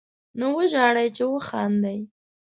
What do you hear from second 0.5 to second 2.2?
وژاړئ، چې وخاندئ